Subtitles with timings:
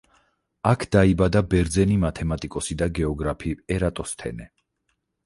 [0.69, 4.49] იქ დაიბადა ბერძენი მათემატიკოსი და გეოგრაფი ერატოსთენე.